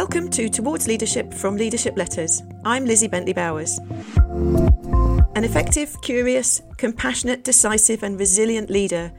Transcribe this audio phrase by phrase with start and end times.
[0.00, 2.42] Welcome to Towards Leadership from Leadership Letters.
[2.64, 3.78] I'm Lizzie Bentley Bowers.
[5.36, 9.12] An effective, curious, compassionate, decisive, and resilient leader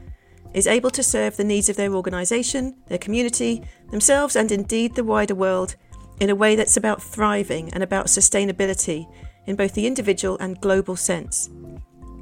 [0.54, 5.04] is able to serve the needs of their organisation, their community, themselves, and indeed the
[5.04, 5.76] wider world
[6.18, 9.06] in a way that's about thriving and about sustainability
[9.46, 11.48] in both the individual and global sense.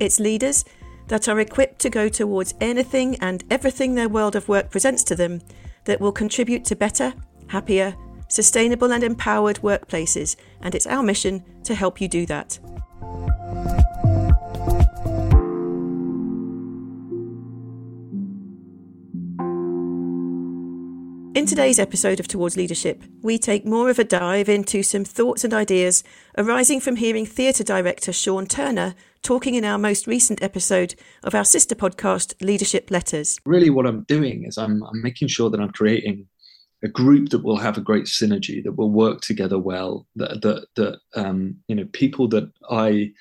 [0.00, 0.66] It's leaders
[1.08, 5.16] that are equipped to go towards anything and everything their world of work presents to
[5.16, 5.41] them
[5.86, 7.14] that will contribute to better,
[7.47, 7.97] happier,
[8.30, 12.59] sustainable, and empowered workplaces, and it's our mission to help you do that.
[21.33, 25.42] In today's episode of Towards Leadership, we take more of a dive into some thoughts
[25.42, 26.05] and ideas
[26.37, 31.45] arising from hearing theatre director Sean Turner talking in our most recent episode of our
[31.45, 33.39] sister podcast, Leadership Letters.
[33.47, 36.27] Really, what I'm doing is I'm, I'm making sure that I'm creating
[36.83, 40.67] a group that will have a great synergy, that will work together well, that that
[40.77, 43.12] that um, you know people that I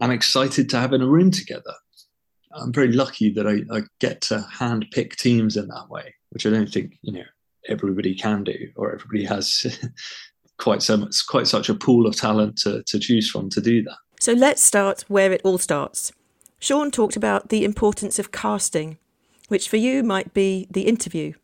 [0.00, 1.74] am excited to have in a room together.
[2.52, 6.46] I'm very lucky that I, I get to hand pick teams in that way, which
[6.46, 7.24] I don't think you know
[7.68, 9.66] everybody can do, or everybody has
[10.58, 13.82] quite so much, quite such a pool of talent to, to choose from to do
[13.82, 13.98] that.
[14.20, 16.12] So let's start where it all starts.
[16.58, 18.98] Sean talked about the importance of casting,
[19.48, 21.34] which for you might be the interview.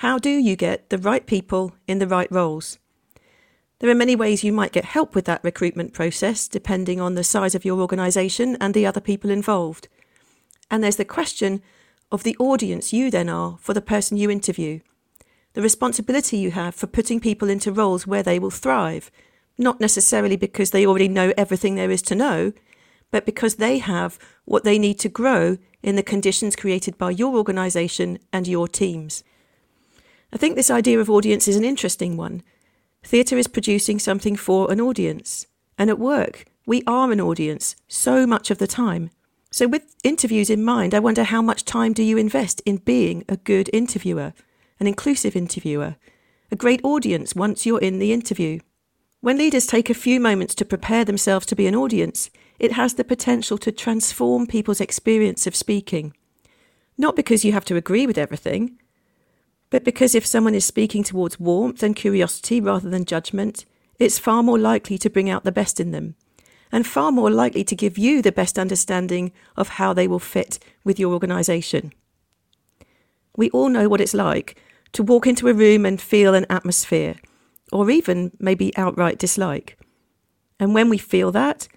[0.00, 2.78] How do you get the right people in the right roles?
[3.78, 7.24] There are many ways you might get help with that recruitment process, depending on the
[7.24, 9.88] size of your organisation and the other people involved.
[10.70, 11.62] And there's the question
[12.12, 14.80] of the audience you then are for the person you interview
[15.54, 19.10] the responsibility you have for putting people into roles where they will thrive,
[19.56, 22.52] not necessarily because they already know everything there is to know,
[23.10, 27.34] but because they have what they need to grow in the conditions created by your
[27.34, 29.24] organisation and your teams.
[30.36, 32.42] I think this idea of audience is an interesting one.
[33.02, 35.46] Theatre is producing something for an audience,
[35.78, 39.08] and at work, we are an audience so much of the time.
[39.50, 43.24] So, with interviews in mind, I wonder how much time do you invest in being
[43.30, 44.34] a good interviewer?
[44.78, 45.96] an inclusive interviewer,
[46.52, 48.60] a great audience once you're in the interview.
[49.22, 52.28] When leaders take a few moments to prepare themselves to be an audience,
[52.58, 56.12] it has the potential to transform people's experience of speaking.
[56.98, 58.78] Not because you have to agree with everything,
[59.70, 63.64] but because if someone is speaking towards warmth and curiosity rather than judgment,
[63.98, 66.14] it's far more likely to bring out the best in them,
[66.70, 70.58] and far more likely to give you the best understanding of how they will fit
[70.84, 71.92] with your organisation.
[73.36, 74.60] We all know what it's like
[74.92, 77.16] to walk into a room and feel an atmosphere,
[77.72, 79.78] or even maybe outright dislike.
[80.58, 81.68] And when we feel that,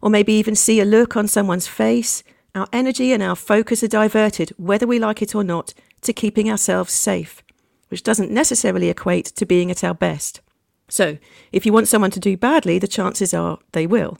[0.00, 2.22] or maybe even see a look on someone's face,
[2.54, 6.50] our energy and our focus are diverted, whether we like it or not, to keeping
[6.50, 7.42] ourselves safe,
[7.88, 10.40] which doesn't necessarily equate to being at our best.
[10.88, 11.18] So,
[11.52, 14.18] if you want someone to do badly, the chances are they will.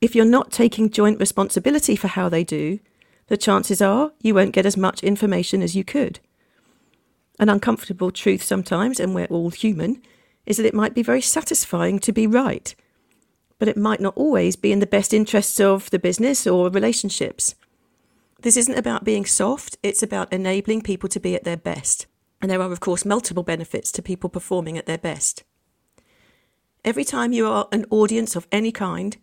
[0.00, 2.80] If you're not taking joint responsibility for how they do,
[3.26, 6.18] the chances are you won't get as much information as you could.
[7.38, 10.02] An uncomfortable truth sometimes, and we're all human,
[10.46, 12.74] is that it might be very satisfying to be right,
[13.58, 17.54] but it might not always be in the best interests of the business or relationships.
[18.42, 22.06] This isn't about being soft, it's about enabling people to be at their best.
[22.40, 25.44] And there are, of course, multiple benefits to people performing at their best.
[26.84, 29.18] Every time you are an audience of any kind,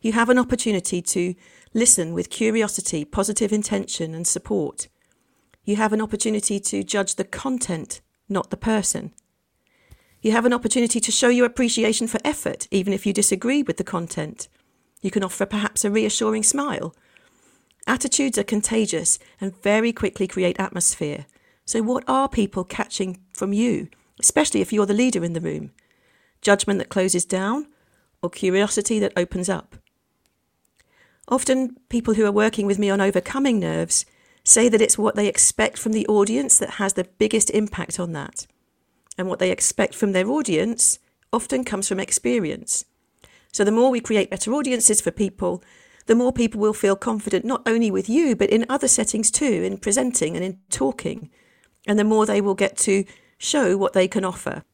[0.00, 1.34] you have an opportunity to
[1.72, 4.88] listen with curiosity, positive intention, and support
[5.66, 9.12] you have an opportunity to judge the content, not the person.
[10.22, 13.76] You have an opportunity to show your appreciation for effort, even if you disagree with
[13.76, 14.48] the content.
[15.02, 16.94] You can offer perhaps a reassuring smile.
[17.86, 21.26] Attitudes are contagious and very quickly create atmosphere.
[21.64, 23.88] So, what are people catching from you,
[24.18, 25.70] especially if you're the leader in the room?
[26.40, 27.66] Judgment that closes down
[28.22, 29.76] or curiosity that opens up?
[31.28, 34.04] Often, people who are working with me on overcoming nerves
[34.44, 38.12] say that it's what they expect from the audience that has the biggest impact on
[38.12, 38.46] that.
[39.18, 41.00] And what they expect from their audience
[41.32, 42.84] often comes from experience.
[43.52, 45.64] So the more we create better audiences for people,
[46.06, 49.62] the more people will feel confident not only with you, but in other settings too,
[49.62, 51.30] in presenting and in talking.
[51.86, 53.04] And the more they will get to
[53.38, 54.64] show what they can offer.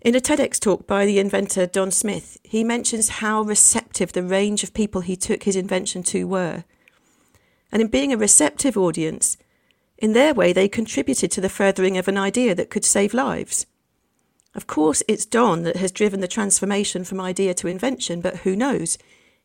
[0.00, 4.62] In a TEDx talk by the inventor Don Smith, he mentions how receptive the range
[4.62, 6.64] of people he took his invention to were
[7.72, 9.36] and in being a receptive audience,
[9.98, 13.66] in their way they contributed to the furthering of an idea that could save lives.
[14.54, 18.56] Of course, it's Don that has driven the transformation from idea to invention, but who
[18.56, 18.98] knows?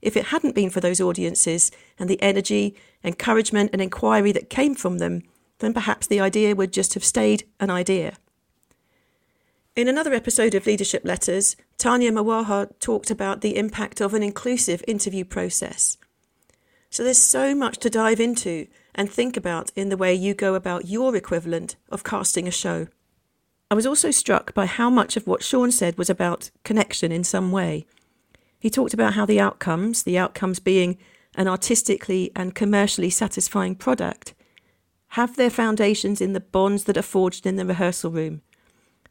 [0.06, 4.76] If it hadn't been for those audiences and the energy, encouragement, and inquiry that came
[4.76, 5.24] from them,
[5.58, 8.14] then perhaps the idea would just have stayed an idea.
[9.76, 14.84] In another episode of Leadership Letters, Tanya Mawaha talked about the impact of an inclusive
[14.88, 15.98] interview process.
[16.92, 20.54] So there's so much to dive into and think about in the way you go
[20.54, 22.90] about your equivalent of casting a show.
[23.72, 27.24] I was also struck by how much of what Sean said was about connection in
[27.24, 27.88] some way.
[28.66, 30.98] He talked about how the outcomes, the outcomes being
[31.36, 34.34] an artistically and commercially satisfying product,
[35.10, 38.42] have their foundations in the bonds that are forged in the rehearsal room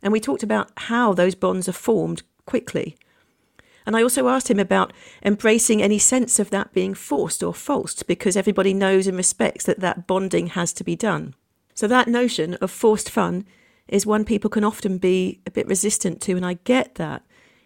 [0.04, 2.94] and we talked about how those bonds are formed quickly.
[3.86, 4.92] And I also asked him about
[5.24, 9.80] embracing any sense of that being forced or false, because everybody knows and respects that
[9.80, 11.34] that bonding has to be done.
[11.74, 13.46] So that notion of forced fun
[13.88, 17.22] is one people can often be a bit resistant to, and I get that.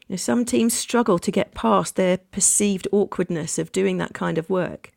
[0.08, 4.38] You know, some teams struggle to get past their perceived awkwardness of doing that kind
[4.38, 4.90] of work.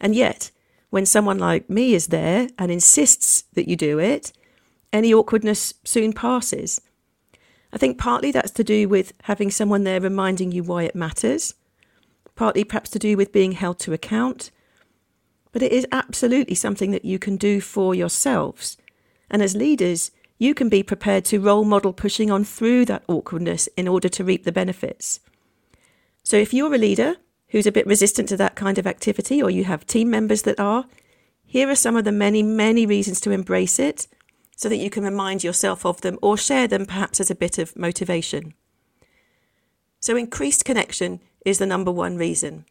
[0.00, 0.50] And yet,
[0.90, 4.32] when someone like me is there and insists that you do it,
[4.92, 6.80] any awkwardness soon passes.
[7.72, 11.54] I think partly that's to do with having someone there reminding you why it matters,
[12.34, 14.50] partly perhaps to do with being held to account.
[15.52, 18.78] But it is absolutely something that you can do for yourselves.
[19.30, 23.68] And as leaders, you can be prepared to role model pushing on through that awkwardness
[23.76, 25.20] in order to reap the benefits.
[26.22, 27.16] So if you're a leader
[27.48, 30.60] who's a bit resistant to that kind of activity, or you have team members that
[30.60, 30.84] are,
[31.44, 34.06] here are some of the many, many reasons to embrace it
[34.54, 37.58] so that you can remind yourself of them or share them perhaps as a bit
[37.58, 38.54] of motivation.
[40.00, 42.66] So, increased connection is the number one reason.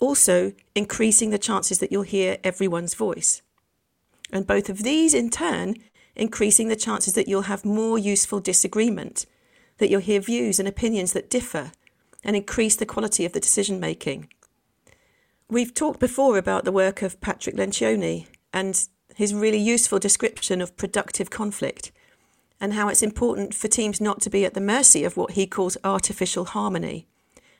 [0.00, 3.42] Also, increasing the chances that you'll hear everyone's voice.
[4.32, 5.76] And both of these, in turn,
[6.16, 9.26] increasing the chances that you'll have more useful disagreement,
[9.78, 11.72] that you'll hear views and opinions that differ,
[12.22, 14.28] and increase the quality of the decision making.
[15.48, 20.76] We've talked before about the work of Patrick Lencioni, and his really useful description of
[20.76, 21.92] productive conflict
[22.60, 25.46] and how it's important for teams not to be at the mercy of what he
[25.46, 27.06] calls artificial harmony,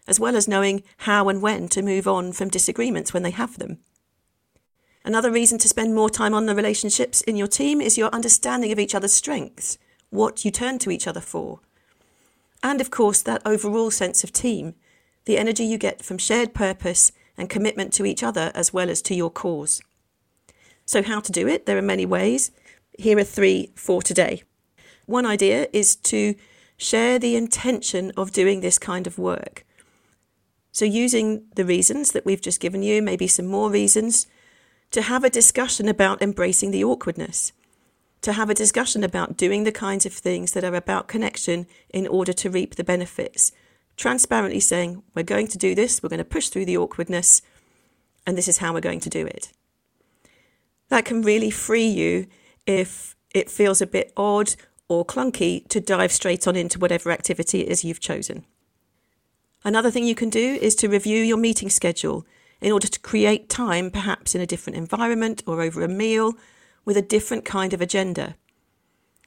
[0.07, 3.59] as well as knowing how and when to move on from disagreements when they have
[3.59, 3.79] them.
[5.05, 8.73] Another reason to spend more time on the relationships in your team is your understanding
[8.73, 9.77] of each other's strengths,
[10.09, 11.61] what you turn to each other for.
[12.63, 14.75] And of course, that overall sense of team,
[15.27, 19.03] the energy you get from shared purpose and commitment to each other as well as
[19.03, 19.83] to your cause.
[20.87, 21.67] So, how to do it?
[21.67, 22.51] There are many ways.
[22.99, 24.43] Here are three for today.
[25.05, 26.35] One idea is to
[26.79, 29.67] share the intention of doing this kind of work.
[30.73, 34.27] So, using the reasons that we've just given you, maybe some more reasons,
[34.95, 37.53] to have a discussion about embracing the awkwardness,
[38.23, 42.07] to have a discussion about doing the kinds of things that are about connection in
[42.07, 43.53] order to reap the benefits.
[43.97, 47.43] Transparently saying, we're going to do this, we're going to push through the awkwardness,
[48.27, 49.53] and this is how we're going to do it
[50.89, 52.27] that can really free you
[52.67, 54.55] if it feels a bit odd
[54.89, 58.45] or clunky to dive straight on into whatever activity it is you've chosen.
[59.65, 62.27] Another thing you can do is to review your meeting schedule
[62.65, 66.33] in order to create time, perhaps in a different environment or over a meal,
[66.85, 68.37] with a different kind of agenda.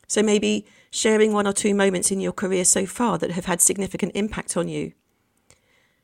[0.08, 3.62] So maybe sharing one or two moments in your career so far that have had
[3.62, 4.94] significant impact on you.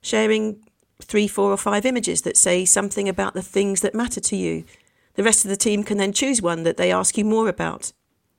[0.01, 0.63] Sharing
[1.01, 4.63] three, four, or five images that say something about the things that matter to you
[5.15, 7.93] the rest of the team can then choose one that they ask you more about.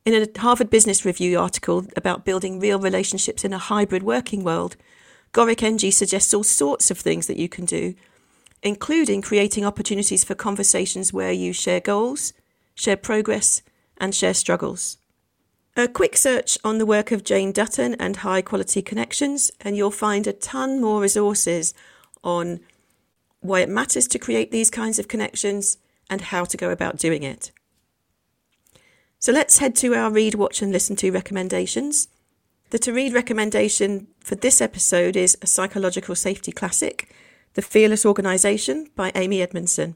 [0.04, 4.76] In a Harvard Business Review article about building real relationships in a hybrid working world,
[5.32, 7.94] Gorick Ng suggests all sorts of things that you can do,
[8.64, 12.32] including creating opportunities for conversations where you share goals,
[12.74, 13.62] share progress,
[13.98, 14.98] and share struggles.
[15.76, 19.90] A quick search on the work of Jane Dutton and High Quality Connections, and you'll
[19.90, 21.74] find a ton more resources
[22.24, 22.60] on
[23.40, 25.76] why it matters to create these kinds of connections,
[26.10, 27.50] and how to go about doing it.
[29.18, 32.08] So let's head to our read, watch, and listen to recommendations.
[32.70, 37.10] The to read recommendation for this episode is a psychological safety classic,
[37.54, 39.94] The Fearless Organisation by Amy Edmondson.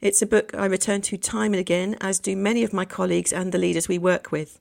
[0.00, 3.32] It's a book I return to time and again, as do many of my colleagues
[3.32, 4.58] and the leaders we work with.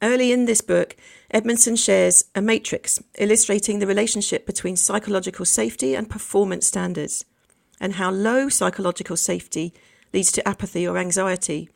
[0.00, 0.94] Early in this book,
[1.32, 7.24] Edmondson shares a matrix illustrating the relationship between psychological safety and performance standards
[7.80, 9.74] and how low psychological safety
[10.12, 11.68] leads to apathy or anxiety,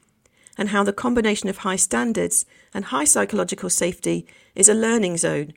[0.56, 5.54] and how the combination of high standards and high psychological safety is a learning zone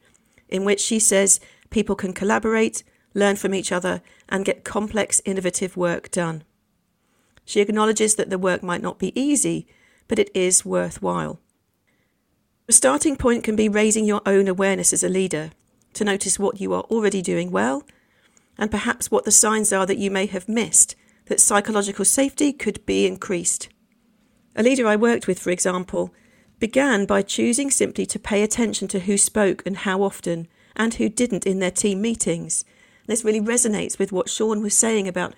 [0.49, 2.83] in which she says people can collaborate,
[3.17, 6.43] learn from each other, and get complex, innovative work done.
[7.43, 9.67] She acknowledges that the work might not be easy,
[10.07, 11.39] but it is worthwhile.
[12.69, 15.51] A starting point can be raising your own awareness as a leader
[15.93, 17.83] to notice what you are already doing well
[18.57, 20.95] and perhaps what the signs are that you may have missed
[21.25, 23.69] that psychological safety could be increased.
[24.55, 26.13] A leader I worked with, for example,
[26.59, 31.09] began by choosing simply to pay attention to who spoke and how often, and who
[31.09, 32.65] didn't in their team meetings.
[33.07, 35.33] This really resonates with what Sean was saying about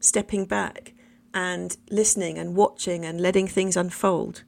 [0.00, 0.94] stepping back
[1.32, 4.42] and listening and watching and letting things unfold.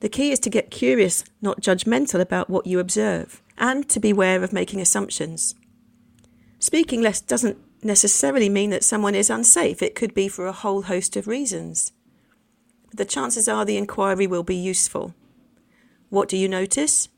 [0.00, 4.42] The key is to get curious, not judgmental about what you observe, and to beware
[4.42, 5.54] of making assumptions.
[6.58, 10.82] Speaking less doesn't necessarily mean that someone is unsafe, it could be for a whole
[10.82, 11.92] host of reasons.
[12.88, 15.14] But the chances are the inquiry will be useful.
[16.10, 17.08] What do you notice?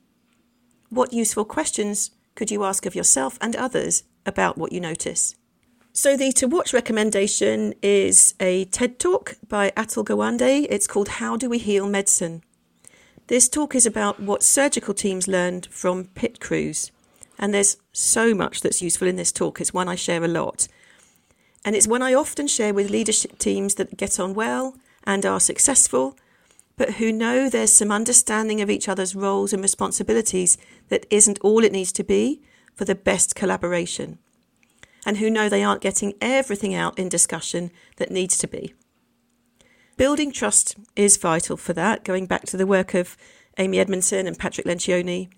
[0.89, 5.35] What useful questions could you ask of yourself and others about what you notice?
[5.93, 10.67] So, the to watch recommendation is a TED talk by Atul Gawande.
[10.69, 12.43] It's called How Do We Heal Medicine?
[13.29, 16.91] This talk is about what surgical teams learned from pit crews.
[17.39, 19.61] And there's so much that's useful in this talk.
[19.61, 20.67] It's one I share a lot.
[21.65, 25.41] And it's one I often share with leadership teams that get on well and are
[25.41, 26.17] successful,
[26.77, 31.65] but who know there's some understanding of each other's roles and responsibilities that isn't all
[31.65, 32.43] it needs to be
[32.75, 34.19] for the best collaboration,
[35.07, 38.75] and who know they aren't getting everything out in discussion that needs to be.
[39.97, 43.17] Building trust is vital for that, going back to the work of
[43.59, 45.29] Amy Edmondson and Patrick Lencioni.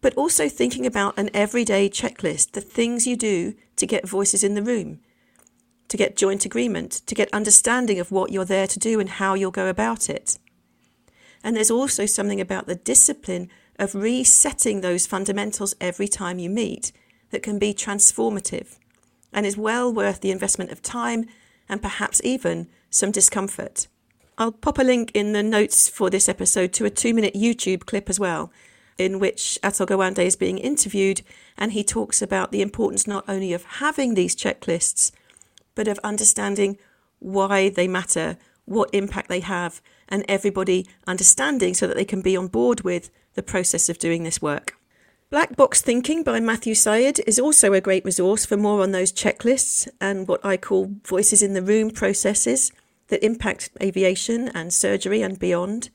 [0.00, 4.54] But also thinking about an everyday checklist, the things you do to get voices in
[4.54, 5.00] the room,
[5.88, 9.34] to get joint agreement, to get understanding of what you're there to do and how
[9.34, 10.38] you'll go about it.
[11.44, 16.92] And there's also something about the discipline of resetting those fundamentals every time you meet
[17.30, 18.76] that can be transformative
[19.32, 21.24] and is well worth the investment of time
[21.68, 23.88] and perhaps even some discomfort.
[24.36, 27.86] I'll pop a link in the notes for this episode to a two minute YouTube
[27.86, 28.52] clip as well,
[28.98, 31.22] in which Atul Gawande is being interviewed
[31.56, 35.10] and he talks about the importance not only of having these checklists,
[35.74, 36.76] but of understanding
[37.18, 38.36] why they matter,
[38.70, 43.10] what impact they have, and everybody understanding so that they can be on board with
[43.34, 44.76] the process of doing this work.
[45.28, 49.12] Black Box Thinking by Matthew Syed is also a great resource for more on those
[49.12, 52.72] checklists and what I call voices in the room processes
[53.08, 55.90] that impact aviation and surgery and beyond.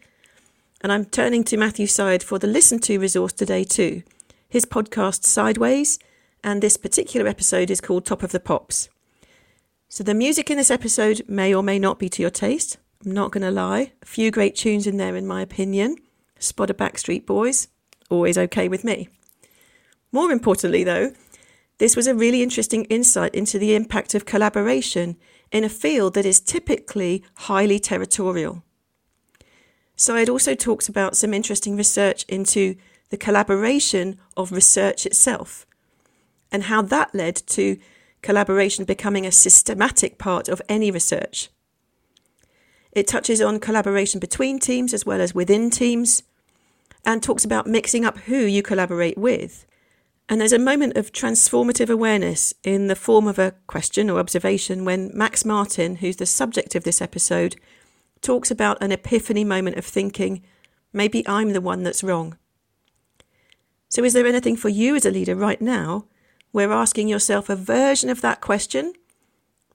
[0.82, 4.04] And I'm turning to Matthew Syed for the listen to resource today too.
[4.50, 5.98] His podcast Sideways,
[6.44, 8.90] and this particular episode is called Top of the Pops.
[9.96, 12.80] So the music in this episode may or may not be to your taste.
[13.06, 13.94] I'm not going to lie.
[14.04, 15.96] A few great tunes in there, in my opinion.
[16.38, 17.70] Spot of Backstreet Boys,
[18.10, 19.08] always okay with me.
[20.12, 21.14] More importantly, though,
[21.78, 25.16] this was a really interesting insight into the impact of collaboration
[25.50, 28.64] in a field that is typically highly territorial.
[29.96, 32.76] Syed also talked about some interesting research into
[33.12, 35.66] the collaboration of research itself
[36.52, 37.78] and how that led to
[38.26, 41.50] collaboration becoming a systematic part of any research.
[42.92, 46.24] It touches on collaboration between teams as well as within teams
[47.06, 49.66] and talks about mixing up who you collaborate with
[50.28, 54.84] and there's a moment of transformative awareness in the form of a question or observation
[54.84, 57.56] when Max Martin, who's the subject of this episode,
[58.22, 60.42] talks about an epiphany moment of thinking,
[60.92, 62.38] maybe I'm the one that's wrong.
[63.88, 66.08] So, is there anything for you as a leader right now
[66.56, 68.94] where asking yourself a version of that question,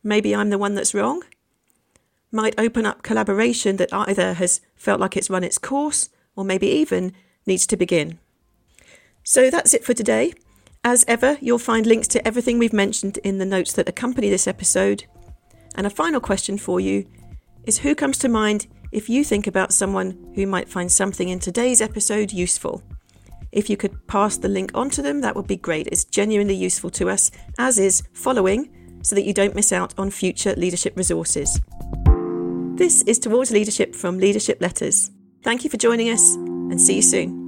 [0.02, 1.22] maybe I'm the one that's wrong,
[2.32, 6.66] might open up collaboration that either has felt like it's run its course or maybe
[6.66, 7.12] even
[7.44, 8.18] needs to begin?
[9.22, 10.32] So that's it for today.
[10.82, 14.48] As ever, you'll find links to everything we've mentioned in the notes that accompany this
[14.48, 15.04] episode.
[15.74, 17.06] And a final question for you
[17.64, 21.40] is who comes to mind if you think about someone who might find something in
[21.40, 22.82] today's episode useful?
[23.52, 25.88] If you could pass the link on to them, that would be great.
[25.88, 28.70] It's genuinely useful to us, as is following,
[29.02, 31.60] so that you don't miss out on future leadership resources.
[32.76, 35.10] This is Towards Leadership from Leadership Letters.
[35.42, 37.39] Thank you for joining us, and see you soon.